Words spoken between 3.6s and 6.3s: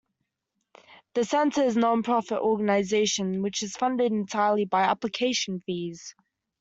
is funded entirely by application fees.